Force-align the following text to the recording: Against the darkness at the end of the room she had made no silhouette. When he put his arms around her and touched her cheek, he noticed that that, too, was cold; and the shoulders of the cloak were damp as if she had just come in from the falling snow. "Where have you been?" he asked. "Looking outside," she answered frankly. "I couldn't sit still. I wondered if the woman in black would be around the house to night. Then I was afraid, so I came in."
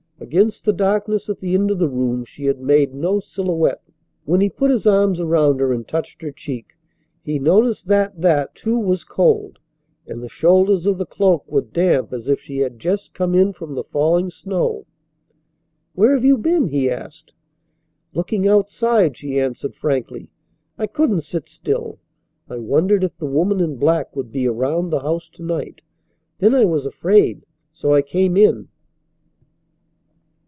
Against 0.23 0.65
the 0.65 0.71
darkness 0.73 1.29
at 1.29 1.39
the 1.39 1.55
end 1.55 1.71
of 1.71 1.79
the 1.79 1.89
room 1.89 2.23
she 2.23 2.45
had 2.45 2.61
made 2.61 2.93
no 2.93 3.19
silhouette. 3.19 3.81
When 4.23 4.39
he 4.39 4.49
put 4.51 4.69
his 4.69 4.85
arms 4.85 5.19
around 5.19 5.59
her 5.59 5.73
and 5.73 5.85
touched 5.85 6.21
her 6.21 6.31
cheek, 6.31 6.77
he 7.23 7.39
noticed 7.39 7.87
that 7.87 8.21
that, 8.21 8.53
too, 8.53 8.77
was 8.77 9.03
cold; 9.03 9.57
and 10.05 10.21
the 10.21 10.29
shoulders 10.29 10.85
of 10.85 10.99
the 10.99 11.07
cloak 11.07 11.51
were 11.51 11.61
damp 11.63 12.13
as 12.13 12.29
if 12.29 12.39
she 12.39 12.57
had 12.59 12.77
just 12.79 13.15
come 13.15 13.33
in 13.33 13.51
from 13.51 13.73
the 13.73 13.83
falling 13.83 14.29
snow. 14.29 14.85
"Where 15.95 16.13
have 16.13 16.23
you 16.23 16.37
been?" 16.37 16.67
he 16.67 16.87
asked. 16.89 17.33
"Looking 18.13 18.47
outside," 18.47 19.17
she 19.17 19.39
answered 19.39 19.73
frankly. 19.73 20.29
"I 20.77 20.85
couldn't 20.85 21.21
sit 21.21 21.47
still. 21.47 21.97
I 22.47 22.57
wondered 22.57 23.03
if 23.03 23.17
the 23.17 23.25
woman 23.25 23.59
in 23.59 23.75
black 23.77 24.15
would 24.15 24.31
be 24.31 24.47
around 24.47 24.91
the 24.91 24.99
house 24.99 25.27
to 25.29 25.43
night. 25.43 25.81
Then 26.37 26.53
I 26.53 26.65
was 26.65 26.85
afraid, 26.85 27.43
so 27.73 27.93
I 27.95 28.03
came 28.03 28.37
in." 28.37 28.67